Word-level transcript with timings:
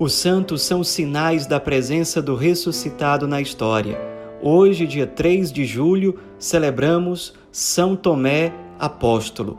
Os 0.00 0.14
santos 0.14 0.62
são 0.62 0.82
sinais 0.82 1.44
da 1.44 1.60
presença 1.60 2.22
do 2.22 2.34
ressuscitado 2.34 3.28
na 3.28 3.38
história. 3.38 4.00
Hoje, 4.40 4.86
dia 4.86 5.06
3 5.06 5.52
de 5.52 5.66
julho, 5.66 6.18
celebramos 6.38 7.34
São 7.52 7.94
Tomé 7.94 8.50
Apóstolo. 8.78 9.58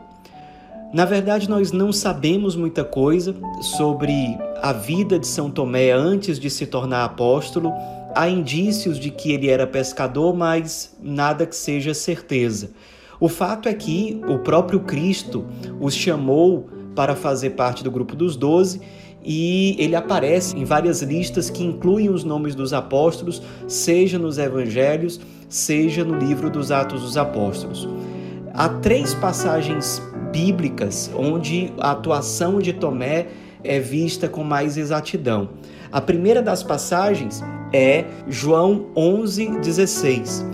Na 0.92 1.04
verdade, 1.04 1.48
nós 1.48 1.70
não 1.70 1.92
sabemos 1.92 2.56
muita 2.56 2.82
coisa 2.82 3.36
sobre 3.76 4.36
a 4.60 4.72
vida 4.72 5.16
de 5.16 5.28
São 5.28 5.48
Tomé 5.48 5.92
antes 5.92 6.40
de 6.40 6.50
se 6.50 6.66
tornar 6.66 7.04
apóstolo. 7.04 7.72
Há 8.12 8.28
indícios 8.28 8.98
de 8.98 9.12
que 9.12 9.30
ele 9.30 9.48
era 9.48 9.64
pescador, 9.64 10.34
mas 10.34 10.92
nada 11.00 11.46
que 11.46 11.54
seja 11.54 11.94
certeza. 11.94 12.72
O 13.20 13.28
fato 13.28 13.68
é 13.68 13.74
que 13.74 14.20
o 14.26 14.40
próprio 14.40 14.80
Cristo 14.80 15.46
os 15.80 15.94
chamou 15.94 16.68
para 16.96 17.14
fazer 17.14 17.50
parte 17.50 17.84
do 17.84 17.92
grupo 17.92 18.16
dos 18.16 18.36
doze 18.36 18.80
e 19.24 19.76
ele 19.78 19.94
aparece 19.94 20.56
em 20.56 20.64
várias 20.64 21.02
listas 21.02 21.48
que 21.48 21.62
incluem 21.62 22.08
os 22.08 22.24
nomes 22.24 22.54
dos 22.54 22.72
apóstolos, 22.72 23.42
seja 23.68 24.18
nos 24.18 24.38
evangelhos, 24.38 25.20
seja 25.48 26.04
no 26.04 26.18
livro 26.18 26.50
dos 26.50 26.70
Atos 26.70 27.02
dos 27.02 27.16
Apóstolos. 27.16 27.88
Há 28.54 28.68
três 28.68 29.14
passagens 29.14 30.02
bíblicas 30.32 31.10
onde 31.16 31.72
a 31.78 31.92
atuação 31.92 32.58
de 32.58 32.72
Tomé 32.72 33.28
é 33.62 33.78
vista 33.78 34.28
com 34.28 34.42
mais 34.42 34.76
exatidão. 34.76 35.50
A 35.90 36.00
primeira 36.00 36.42
das 36.42 36.62
passagens 36.62 37.42
é 37.72 38.04
João 38.28 38.86
11:16, 38.96 40.44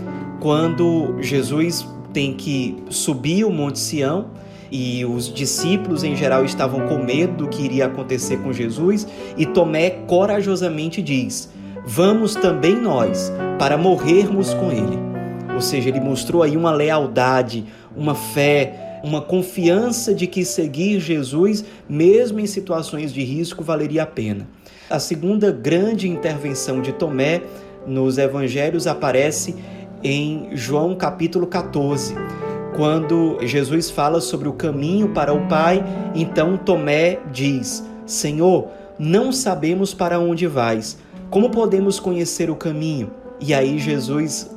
quando 0.41 1.17
Jesus 1.21 1.87
tem 2.13 2.35
que 2.35 2.77
subir 2.91 3.45
o 3.45 3.51
Monte 3.51 3.79
Sião 3.79 4.31
e 4.71 5.05
os 5.05 5.33
discípulos 5.33 6.05
em 6.05 6.15
geral 6.15 6.45
estavam 6.45 6.87
com 6.87 7.03
medo 7.03 7.45
do 7.45 7.49
que 7.49 7.63
iria 7.63 7.87
acontecer 7.87 8.39
com 8.39 8.53
Jesus, 8.53 9.07
e 9.37 9.47
Tomé 9.47 9.91
corajosamente 10.07 11.01
diz: 11.01 11.51
Vamos 11.87 12.35
também 12.35 12.77
nós 12.77 13.33
para 13.59 13.79
morrermos 13.79 14.53
com 14.55 14.71
ele. 14.71 14.99
Ou 15.55 15.61
seja, 15.61 15.89
ele 15.89 16.01
mostrou 16.01 16.43
aí 16.43 16.57
uma 16.57 16.71
lealdade, 16.71 17.65
uma 17.97 18.15
fé, 18.15 19.01
uma 19.03 19.21
confiança 19.21 20.15
de 20.15 20.27
que 20.27 20.45
seguir 20.45 21.01
Jesus, 21.01 21.65
mesmo 21.89 22.39
em 22.39 22.47
situações 22.47 23.13
de 23.13 23.23
risco, 23.25 23.65
valeria 23.65 24.03
a 24.03 24.07
pena. 24.07 24.47
A 24.91 24.99
segunda 24.99 25.51
grande 25.51 26.09
intervenção 26.09 26.81
de 26.81 26.93
Tomé 26.93 27.43
nos 27.87 28.19
evangelhos 28.19 28.87
aparece 28.87 29.57
em 30.03 30.51
João 30.53 30.95
capítulo 30.95 31.47
14 31.47 32.15
quando 32.79 33.39
Jesus 33.43 33.91
fala 33.91 34.21
sobre 34.21 34.49
o 34.49 34.53
caminho 34.53 35.09
para 35.09 35.35
o 35.35 35.49
Pai, 35.49 35.85
então 36.15 36.57
Tomé 36.57 37.19
diz: 37.33 37.85
Senhor, 38.07 38.69
não 38.97 39.33
sabemos 39.33 39.93
para 39.93 40.21
onde 40.21 40.47
vais. 40.47 40.97
Como 41.29 41.51
podemos 41.51 41.99
conhecer 41.99 42.49
o 42.49 42.55
caminho? 42.55 43.11
E 43.41 43.53
aí 43.53 43.81
Jesus 43.81 44.49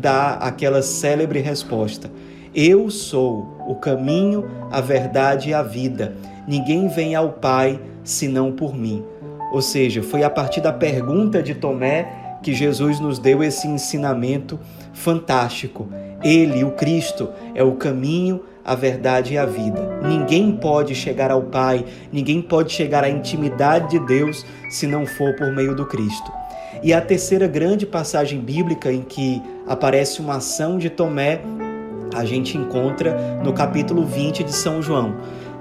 dá 0.00 0.36
aquela 0.36 0.80
célebre 0.80 1.40
resposta: 1.40 2.10
Eu 2.54 2.90
sou 2.90 3.46
o 3.68 3.74
caminho, 3.74 4.46
a 4.70 4.80
verdade 4.80 5.50
e 5.50 5.54
a 5.54 5.62
vida. 5.62 6.16
Ninguém 6.48 6.88
vem 6.88 7.14
ao 7.14 7.32
Pai 7.32 7.78
senão 8.02 8.50
por 8.50 8.74
mim. 8.74 9.04
Ou 9.52 9.60
seja, 9.60 10.02
foi 10.02 10.22
a 10.22 10.30
partir 10.30 10.62
da 10.62 10.72
pergunta 10.72 11.42
de 11.42 11.54
Tomé 11.54 12.27
que 12.42 12.52
Jesus 12.52 13.00
nos 13.00 13.18
deu 13.18 13.42
esse 13.42 13.66
ensinamento 13.66 14.58
fantástico. 14.92 15.88
Ele, 16.22 16.64
o 16.64 16.72
Cristo, 16.72 17.28
é 17.54 17.62
o 17.62 17.72
caminho, 17.72 18.42
a 18.64 18.74
verdade 18.74 19.34
e 19.34 19.38
a 19.38 19.46
vida. 19.46 20.00
Ninguém 20.02 20.52
pode 20.52 20.94
chegar 20.94 21.30
ao 21.30 21.42
Pai, 21.42 21.84
ninguém 22.12 22.42
pode 22.42 22.72
chegar 22.72 23.04
à 23.04 23.08
intimidade 23.08 23.90
de 23.90 24.06
Deus 24.06 24.44
se 24.68 24.86
não 24.86 25.06
for 25.06 25.34
por 25.36 25.52
meio 25.52 25.74
do 25.74 25.86
Cristo. 25.86 26.30
E 26.82 26.92
a 26.92 27.00
terceira 27.00 27.46
grande 27.46 27.86
passagem 27.86 28.40
bíblica 28.40 28.92
em 28.92 29.02
que 29.02 29.42
aparece 29.66 30.20
uma 30.20 30.36
ação 30.36 30.78
de 30.78 30.90
Tomé, 30.90 31.40
a 32.14 32.24
gente 32.24 32.56
encontra 32.56 33.40
no 33.42 33.52
capítulo 33.52 34.04
20 34.04 34.44
de 34.44 34.52
São 34.52 34.82
João, 34.82 35.16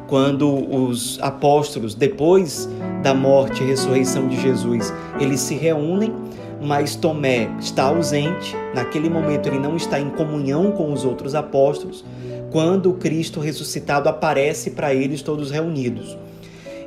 quando 0.08 0.50
os 0.74 1.20
apóstolos, 1.22 1.94
depois 1.94 2.70
da 3.04 3.14
morte 3.14 3.64
e 3.64 3.68
ressurreição 3.68 4.28
de 4.28 4.40
Jesus, 4.40 4.94
eles 5.20 5.42
se 5.42 5.56
reúnem 5.56 6.14
mas 6.62 6.96
Tomé 6.96 7.50
está 7.60 7.84
ausente, 7.84 8.56
naquele 8.74 9.10
momento 9.10 9.48
ele 9.48 9.60
não 9.60 9.76
está 9.76 10.00
em 10.00 10.10
comunhão 10.10 10.72
com 10.72 10.92
os 10.92 11.06
outros 11.06 11.36
apóstolos, 11.36 12.04
quando 12.52 12.94
Cristo 12.94 13.40
ressuscitado 13.40 14.10
aparece 14.10 14.72
para 14.72 14.94
eles 14.94 15.22
todos 15.22 15.52
reunidos. 15.52 16.18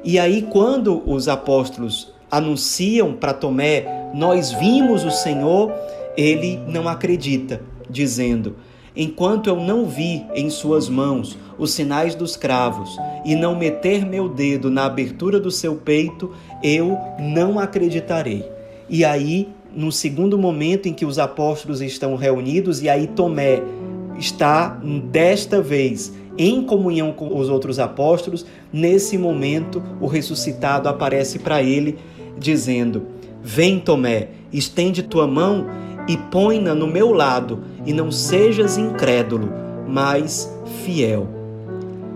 E 0.02 0.18
aí, 0.18 0.42
quando 0.42 1.02
os 1.06 1.28
apóstolos 1.28 2.12
anunciam 2.30 3.12
para 3.12 3.34
Tomé, 3.34 4.10
nós 4.14 4.50
vimos 4.50 5.04
o 5.04 5.10
Senhor, 5.10 5.72
ele 6.16 6.58
não 6.66 6.88
acredita, 6.88 7.60
dizendo: 7.88 8.56
Enquanto 8.96 9.48
eu 9.48 9.56
não 9.56 9.86
vi 9.86 10.24
em 10.34 10.50
suas 10.50 10.88
mãos 10.88 11.38
os 11.58 11.72
sinais 11.72 12.14
dos 12.14 12.36
cravos 12.36 12.96
e 13.24 13.36
não 13.36 13.54
meter 13.54 14.04
meu 14.06 14.28
dedo 14.28 14.70
na 14.70 14.86
abertura 14.86 15.38
do 15.38 15.50
seu 15.50 15.76
peito, 15.76 16.32
eu 16.62 16.98
não 17.18 17.58
acreditarei. 17.58 18.50
E 18.88 19.04
aí 19.04 19.48
no 19.74 19.92
segundo 19.92 20.38
momento 20.38 20.88
em 20.88 20.92
que 20.92 21.04
os 21.04 21.18
apóstolos 21.18 21.80
estão 21.80 22.16
reunidos, 22.16 22.82
e 22.82 22.88
aí 22.88 23.06
Tomé 23.06 23.62
está 24.18 24.80
desta 25.10 25.62
vez 25.62 26.12
em 26.36 26.62
comunhão 26.62 27.12
com 27.12 27.38
os 27.38 27.48
outros 27.48 27.78
apóstolos, 27.78 28.46
nesse 28.72 29.18
momento 29.18 29.82
o 30.00 30.06
ressuscitado 30.06 30.88
aparece 30.88 31.38
para 31.38 31.62
ele, 31.62 31.98
dizendo: 32.38 33.06
Vem, 33.42 33.78
Tomé, 33.78 34.28
estende 34.52 35.02
tua 35.02 35.26
mão 35.26 35.66
e 36.08 36.16
põe-na 36.16 36.74
no 36.74 36.86
meu 36.86 37.12
lado, 37.12 37.62
e 37.84 37.92
não 37.92 38.10
sejas 38.10 38.78
incrédulo, 38.78 39.50
mas 39.86 40.50
fiel. 40.84 41.28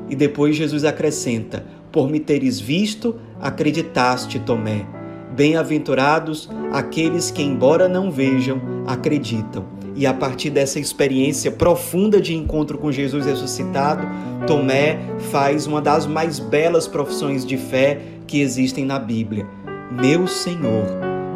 E 0.09 0.17
depois 0.17 0.57
Jesus 0.57 0.85
acrescenta: 0.85 1.65
Por 1.91 2.09
me 2.09 2.21
teres 2.21 2.61
visto, 2.61 3.17
acreditaste, 3.41 4.39
Tomé. 4.39 5.04
Bem-aventurados 5.34 6.49
aqueles 6.72 7.31
que, 7.31 7.43
embora 7.43 7.89
não 7.89 8.09
vejam, 8.09 8.61
acreditam. 8.87 9.65
E 9.97 10.06
a 10.06 10.15
partir 10.15 10.50
dessa 10.50 10.78
experiência 10.78 11.50
profunda 11.50 12.21
de 12.21 12.37
encontro 12.37 12.78
com 12.78 12.93
Jesus 12.93 13.27
ressuscitado, 13.27 14.06
Tomé 14.47 14.99
faz 15.33 15.67
uma 15.67 15.81
das 15.81 16.06
mais 16.06 16.39
belas 16.39 16.87
profissões 16.87 17.44
de 17.44 17.56
fé 17.56 18.00
que 18.28 18.41
existem 18.41 18.84
na 18.84 18.99
Bíblia: 18.99 19.44
Meu 19.91 20.28
Senhor 20.28 20.87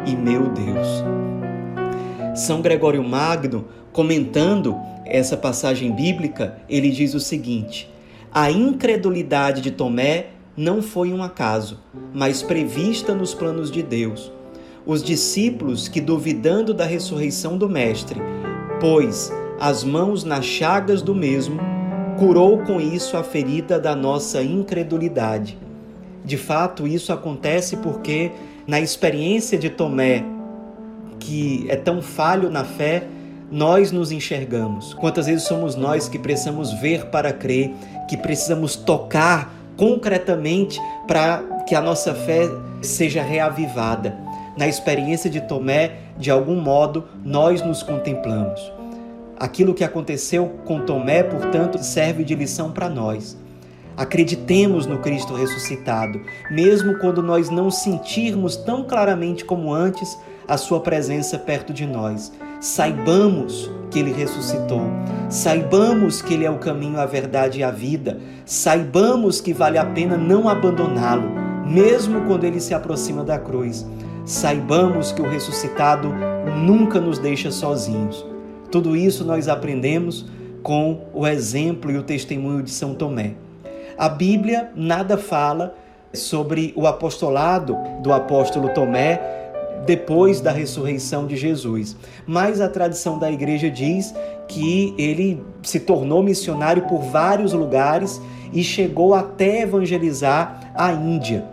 e 0.05 0.15
meu 0.15 0.49
Deus. 0.49 1.03
São 2.35 2.61
Gregório 2.61 3.03
Magno, 3.03 3.65
comentando 3.91 4.77
essa 5.05 5.35
passagem 5.35 5.91
bíblica, 5.91 6.57
ele 6.69 6.89
diz 6.89 7.13
o 7.13 7.19
seguinte: 7.19 7.89
A 8.31 8.49
incredulidade 8.49 9.59
de 9.59 9.71
Tomé 9.71 10.27
não 10.59 10.81
foi 10.81 11.13
um 11.13 11.23
acaso, 11.23 11.79
mas 12.13 12.43
prevista 12.43 13.15
nos 13.15 13.33
planos 13.33 13.71
de 13.71 13.81
Deus. 13.81 14.29
Os 14.85 15.01
discípulos 15.01 15.87
que, 15.87 16.01
duvidando 16.01 16.73
da 16.73 16.83
ressurreição 16.83 17.57
do 17.57 17.69
Mestre, 17.69 18.21
pôs 18.77 19.31
as 19.57 19.85
mãos 19.85 20.25
nas 20.25 20.43
chagas 20.43 21.01
do 21.01 21.15
mesmo, 21.15 21.57
curou 22.17 22.57
com 22.57 22.81
isso 22.81 23.15
a 23.15 23.23
ferida 23.23 23.79
da 23.79 23.95
nossa 23.95 24.43
incredulidade. 24.43 25.57
De 26.25 26.35
fato, 26.35 26.85
isso 26.85 27.13
acontece 27.13 27.77
porque, 27.77 28.29
na 28.67 28.81
experiência 28.81 29.57
de 29.57 29.69
Tomé, 29.69 30.25
que 31.19 31.67
é 31.69 31.77
tão 31.77 32.01
falho 32.01 32.49
na 32.49 32.65
fé, 32.65 33.07
nós 33.49 33.93
nos 33.93 34.11
enxergamos. 34.11 34.93
Quantas 34.93 35.27
vezes 35.27 35.43
somos 35.43 35.77
nós 35.77 36.09
que 36.09 36.19
precisamos 36.19 36.73
ver 36.73 37.05
para 37.05 37.31
crer, 37.31 37.71
que 38.09 38.17
precisamos 38.17 38.75
tocar 38.75 39.57
concretamente 39.79 40.77
para 41.07 41.41
que 41.65 41.73
a 41.73 41.79
nossa 41.79 42.13
fé 42.13 42.49
seja 42.81 43.23
reavivada. 43.23 44.13
Na 44.57 44.67
experiência 44.67 45.29
de 45.29 45.39
Tomé, 45.39 45.99
de 46.17 46.29
algum 46.29 46.59
modo, 46.59 47.05
nós 47.23 47.61
nos 47.61 47.81
contemplamos. 47.81 48.59
Aquilo 49.39 49.73
que 49.73 49.85
aconteceu 49.85 50.47
com 50.65 50.81
Tomé, 50.81 51.23
portanto, 51.23 51.81
serve 51.81 52.25
de 52.25 52.35
lição 52.35 52.71
para 52.71 52.89
nós. 52.89 53.37
Acreditemos 53.95 54.85
no 54.85 54.99
Cristo 54.99 55.33
ressuscitado, 55.33 56.19
mesmo 56.51 56.99
quando 56.99 57.23
nós 57.23 57.49
não 57.49 57.71
sentirmos 57.71 58.57
tão 58.57 58.83
claramente 58.83 59.45
como 59.45 59.73
antes 59.73 60.19
a 60.49 60.57
Sua 60.57 60.79
presença 60.79 61.37
perto 61.37 61.71
de 61.71 61.85
nós. 61.85 62.33
Saibamos 62.59 63.69
que 63.91 63.99
Ele 63.99 64.11
ressuscitou, 64.11 64.81
saibamos 65.29 66.23
que 66.23 66.33
Ele 66.33 66.45
é 66.45 66.49
o 66.49 66.57
caminho, 66.57 66.99
a 66.99 67.05
verdade 67.05 67.59
e 67.59 67.63
a 67.63 67.69
vida, 67.69 68.19
saibamos 68.45 69.39
que 69.39 69.53
vale 69.53 69.77
a 69.77 69.85
pena 69.85 70.17
não 70.17 70.49
abandoná-lo, 70.49 71.29
mesmo 71.65 72.25
quando 72.25 72.45
Ele 72.45 72.59
se 72.59 72.73
aproxima 72.73 73.23
da 73.23 73.37
cruz. 73.37 73.85
Saibamos 74.25 75.11
que 75.11 75.21
o 75.21 75.29
ressuscitado 75.29 76.11
nunca 76.65 76.99
nos 76.99 77.19
deixa 77.19 77.51
sozinhos. 77.51 78.25
Tudo 78.71 78.95
isso 78.95 79.23
nós 79.23 79.47
aprendemos 79.47 80.25
com 80.63 81.05
o 81.13 81.27
exemplo 81.27 81.91
e 81.91 81.97
o 81.97 82.03
testemunho 82.03 82.63
de 82.63 82.71
São 82.71 82.93
Tomé. 82.93 83.33
A 83.97 84.09
Bíblia 84.09 84.71
nada 84.75 85.17
fala 85.17 85.75
sobre 86.13 86.73
o 86.75 86.87
apostolado 86.87 87.77
do 88.01 88.11
apóstolo 88.11 88.69
Tomé 88.69 89.38
depois 89.85 90.41
da 90.41 90.51
ressurreição 90.51 91.25
de 91.25 91.35
Jesus. 91.35 91.95
Mas 92.25 92.61
a 92.61 92.69
tradição 92.69 93.17
da 93.17 93.31
igreja 93.31 93.69
diz 93.69 94.13
que 94.47 94.93
ele 94.97 95.41
se 95.61 95.79
tornou 95.79 96.23
missionário 96.23 96.83
por 96.83 97.01
vários 97.01 97.53
lugares 97.53 98.21
e 98.51 98.63
chegou 98.63 99.13
até 99.13 99.61
evangelizar 99.61 100.71
a 100.75 100.91
Índia. 100.91 101.45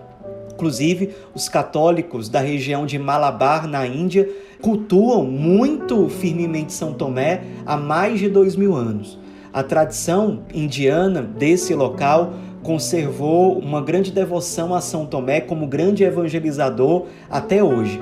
Inclusive, 0.53 1.15
os 1.35 1.49
católicos 1.49 2.31
da 2.31 2.41
região 2.41 2.87
de 2.87 2.99
Malabar, 2.99 3.67
na 3.67 3.87
Índia, 3.87 4.27
cultuam 4.63 5.25
muito 5.25 6.09
firmemente 6.09 6.73
São 6.73 6.95
Tomé 6.95 7.43
há 7.67 7.77
mais 7.77 8.19
de 8.19 8.29
dois 8.31 8.57
mil 8.57 8.75
anos. 8.75 9.19
A 9.53 9.63
tradição 9.63 10.41
indiana 10.53 11.23
desse 11.23 11.75
local 11.75 12.33
conservou 12.63 13.59
uma 13.59 13.81
grande 13.81 14.11
devoção 14.11 14.75
a 14.75 14.81
São 14.81 15.07
Tomé 15.07 15.41
como 15.41 15.67
grande 15.67 16.05
evangelizador 16.05 17.07
até 17.31 17.63
hoje. 17.63 18.01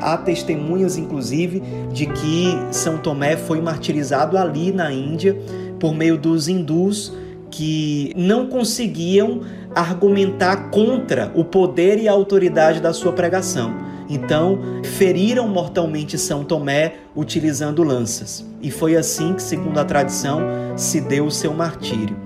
Há 0.00 0.16
testemunhas, 0.16 0.96
inclusive, 0.96 1.62
de 1.92 2.06
que 2.06 2.58
São 2.70 2.98
Tomé 2.98 3.36
foi 3.36 3.60
martirizado 3.60 4.36
ali 4.36 4.72
na 4.72 4.92
Índia 4.92 5.36
por 5.78 5.94
meio 5.94 6.18
dos 6.18 6.48
hindus 6.48 7.12
que 7.50 8.12
não 8.16 8.48
conseguiam 8.48 9.40
argumentar 9.74 10.70
contra 10.70 11.30
o 11.34 11.44
poder 11.44 11.98
e 11.98 12.08
a 12.08 12.12
autoridade 12.12 12.80
da 12.80 12.92
sua 12.92 13.12
pregação. 13.12 13.72
Então, 14.08 14.58
feriram 14.82 15.48
mortalmente 15.48 16.18
São 16.18 16.44
Tomé 16.44 16.94
utilizando 17.16 17.82
lanças. 17.82 18.44
E 18.60 18.70
foi 18.70 18.96
assim 18.96 19.34
que, 19.34 19.42
segundo 19.42 19.78
a 19.78 19.84
tradição, 19.84 20.40
se 20.76 21.00
deu 21.00 21.26
o 21.26 21.30
seu 21.30 21.54
martírio. 21.54 22.23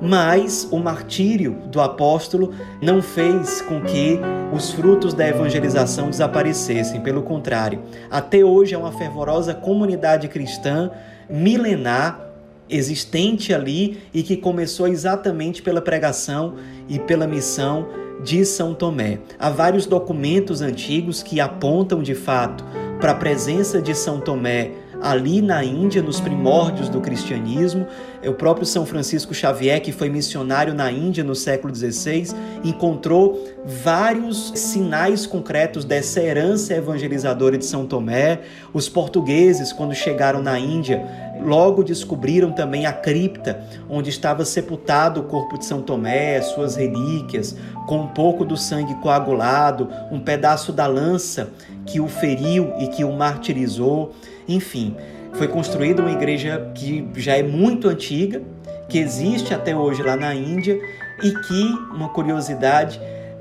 Mas 0.00 0.68
o 0.70 0.78
martírio 0.78 1.58
do 1.66 1.80
apóstolo 1.80 2.54
não 2.80 3.02
fez 3.02 3.60
com 3.62 3.80
que 3.80 4.18
os 4.52 4.70
frutos 4.70 5.12
da 5.12 5.26
evangelização 5.26 6.08
desaparecessem, 6.08 7.00
pelo 7.00 7.22
contrário, 7.22 7.82
até 8.10 8.44
hoje 8.44 8.74
é 8.74 8.78
uma 8.78 8.92
fervorosa 8.92 9.54
comunidade 9.54 10.28
cristã 10.28 10.90
milenar 11.28 12.28
existente 12.70 13.52
ali 13.52 13.98
e 14.12 14.22
que 14.22 14.36
começou 14.36 14.86
exatamente 14.86 15.62
pela 15.62 15.80
pregação 15.80 16.54
e 16.88 16.98
pela 16.98 17.26
missão 17.26 17.88
de 18.22 18.44
São 18.44 18.74
Tomé. 18.74 19.18
Há 19.38 19.50
vários 19.50 19.86
documentos 19.86 20.60
antigos 20.60 21.22
que 21.22 21.40
apontam 21.40 22.02
de 22.02 22.14
fato 22.14 22.64
para 23.00 23.12
a 23.12 23.14
presença 23.14 23.80
de 23.80 23.94
São 23.94 24.20
Tomé 24.20 24.72
ali 25.00 25.40
na 25.40 25.64
Índia, 25.64 26.02
nos 26.02 26.20
primórdios 26.20 26.88
do 26.88 27.00
cristianismo. 27.00 27.86
O 28.26 28.32
próprio 28.32 28.66
São 28.66 28.84
Francisco 28.84 29.32
Xavier, 29.32 29.80
que 29.80 29.92
foi 29.92 30.08
missionário 30.08 30.74
na 30.74 30.90
Índia 30.90 31.22
no 31.22 31.34
século 31.34 31.74
XVI, 31.74 32.34
encontrou 32.64 33.44
vários 33.64 34.52
sinais 34.56 35.26
concretos 35.26 35.84
dessa 35.84 36.20
herança 36.20 36.74
evangelizadora 36.74 37.56
de 37.56 37.64
São 37.64 37.86
Tomé. 37.86 38.40
Os 38.72 38.88
portugueses, 38.88 39.72
quando 39.72 39.94
chegaram 39.94 40.42
na 40.42 40.58
Índia, 40.58 41.04
logo 41.40 41.84
descobriram 41.84 42.50
também 42.50 42.86
a 42.86 42.92
cripta 42.92 43.60
onde 43.88 44.10
estava 44.10 44.44
sepultado 44.44 45.20
o 45.20 45.24
corpo 45.24 45.56
de 45.56 45.64
São 45.64 45.80
Tomé, 45.80 46.40
suas 46.42 46.76
relíquias, 46.76 47.56
com 47.86 48.00
um 48.00 48.08
pouco 48.08 48.44
do 48.44 48.56
sangue 48.56 48.94
coagulado, 48.96 49.88
um 50.10 50.18
pedaço 50.18 50.72
da 50.72 50.86
lança 50.86 51.50
que 51.86 52.00
o 52.00 52.08
feriu 52.08 52.72
e 52.78 52.88
que 52.88 53.04
o 53.04 53.12
martirizou. 53.12 54.12
Enfim, 54.48 54.96
foi 55.34 55.46
construída 55.46 56.00
uma 56.00 56.10
igreja 56.10 56.70
que 56.74 57.06
já 57.16 57.36
é 57.36 57.42
muito 57.42 57.88
antiga, 57.88 58.42
que 58.88 58.98
existe 58.98 59.52
até 59.52 59.76
hoje 59.76 60.02
lá 60.02 60.16
na 60.16 60.34
Índia 60.34 60.80
e 61.22 61.30
que, 61.30 61.62
uma 61.94 62.08
curiosidade, 62.08 62.98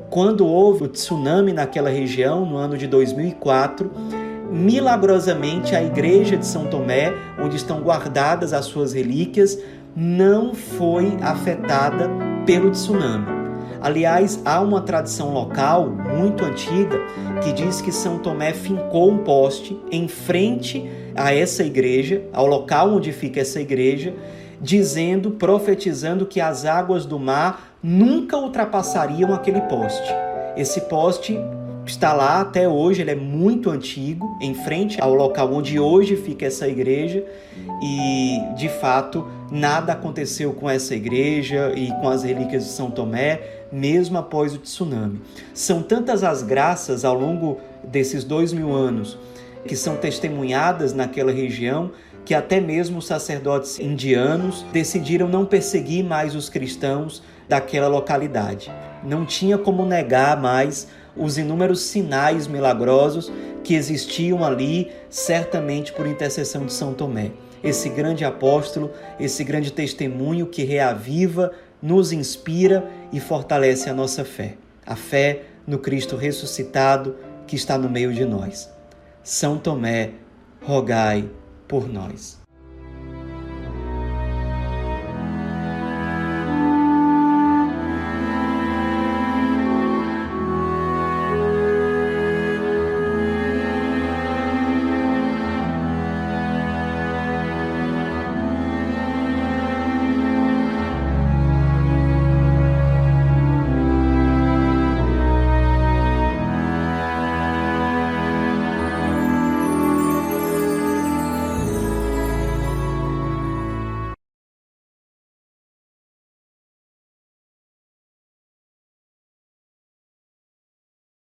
quando 0.09 0.45
houve 0.45 0.83
o 0.83 0.87
tsunami 0.87 1.53
naquela 1.53 1.89
região, 1.89 2.45
no 2.45 2.57
ano 2.57 2.77
de 2.77 2.87
2004, 2.87 3.89
milagrosamente 4.51 5.75
a 5.75 5.83
igreja 5.83 6.35
de 6.35 6.45
São 6.45 6.67
Tomé, 6.67 7.13
onde 7.39 7.55
estão 7.55 7.81
guardadas 7.81 8.51
as 8.51 8.65
suas 8.65 8.93
relíquias, 8.93 9.57
não 9.95 10.53
foi 10.53 11.17
afetada 11.21 12.09
pelo 12.45 12.71
tsunami. 12.71 13.37
Aliás, 13.81 14.41
há 14.43 14.59
uma 14.59 14.81
tradição 14.81 15.33
local 15.33 15.89
muito 15.89 16.43
antiga 16.43 16.99
que 17.43 17.53
diz 17.53 17.81
que 17.81 17.91
São 17.91 18.17
Tomé 18.19 18.53
fincou 18.53 19.11
um 19.11 19.19
poste 19.19 19.77
em 19.91 20.07
frente 20.07 20.83
a 21.15 21.33
essa 21.33 21.63
igreja, 21.63 22.23
ao 22.33 22.45
local 22.45 22.93
onde 22.93 23.11
fica 23.11 23.41
essa 23.41 23.59
igreja, 23.59 24.13
dizendo, 24.61 25.31
profetizando 25.31 26.25
que 26.25 26.41
as 26.41 26.65
águas 26.65 27.05
do 27.05 27.19
mar 27.19 27.77
nunca 27.81 28.37
ultrapassariam 28.37 29.33
aquele 29.33 29.61
poste. 29.61 30.11
Esse 30.55 30.81
poste 30.81 31.37
está 31.87 32.13
lá 32.13 32.41
até 32.41 32.67
hoje, 32.67 33.01
ele 33.01 33.11
é 33.11 33.15
muito 33.15 33.69
antigo, 33.69 34.37
em 34.41 34.53
frente 34.53 35.01
ao 35.01 35.13
local 35.13 35.53
onde 35.53 35.79
hoje 35.79 36.15
fica 36.15 36.45
essa 36.45 36.67
igreja, 36.67 37.23
e 37.81 38.39
de 38.55 38.69
fato 38.69 39.25
nada 39.51 39.93
aconteceu 39.93 40.53
com 40.53 40.69
essa 40.69 40.93
igreja 40.93 41.71
e 41.75 41.87
com 42.01 42.09
as 42.09 42.23
relíquias 42.23 42.65
de 42.65 42.69
São 42.71 42.91
Tomé, 42.91 43.41
mesmo 43.71 44.17
após 44.17 44.53
o 44.53 44.57
tsunami. 44.57 45.21
São 45.53 45.81
tantas 45.81 46.23
as 46.23 46.43
graças 46.43 47.05
ao 47.05 47.13
longo 47.13 47.57
desses 47.83 48.23
dois 48.23 48.53
mil 48.53 48.73
anos 48.73 49.17
que 49.65 49.75
são 49.75 49.97
testemunhadas 49.97 50.93
naquela 50.93 51.31
região 51.31 51.91
que 52.23 52.33
até 52.33 52.59
mesmo 52.59 52.97
os 52.97 53.07
sacerdotes 53.07 53.79
indianos 53.79 54.65
decidiram 54.73 55.29
não 55.29 55.45
perseguir 55.45 56.03
mais 56.03 56.35
os 56.35 56.49
cristãos 56.49 57.23
daquela 57.47 57.87
localidade. 57.87 58.69
Não 59.01 59.25
tinha 59.25 59.57
como 59.57 59.85
negar 59.85 60.35
mais 60.35 60.89
os 61.17 61.37
inúmeros 61.37 61.81
sinais 61.81 62.47
milagrosos 62.47 63.31
que 63.63 63.75
existiam 63.75 64.43
ali, 64.43 64.91
certamente 65.09 65.91
por 65.91 66.07
intercessão 66.07 66.65
de 66.65 66.73
São 66.73 66.93
Tomé. 66.93 67.31
Esse 67.63 67.89
grande 67.89 68.23
apóstolo, 68.23 68.91
esse 69.19 69.43
grande 69.43 69.71
testemunho 69.71 70.47
que 70.47 70.63
reaviva, 70.63 71.51
nos 71.81 72.11
inspira 72.11 72.89
e 73.11 73.19
fortalece 73.19 73.89
a 73.89 73.93
nossa 73.93 74.23
fé. 74.23 74.55
A 74.85 74.95
fé 74.95 75.43
no 75.65 75.79
Cristo 75.79 76.15
ressuscitado 76.15 77.15
que 77.45 77.55
está 77.55 77.77
no 77.77 77.89
meio 77.89 78.13
de 78.13 78.25
nós. 78.25 78.69
São 79.23 79.57
Tomé, 79.57 80.11
rogai 80.61 81.29
por 81.67 81.87
nós. 81.87 82.36